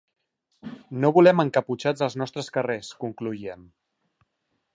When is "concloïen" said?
3.05-3.73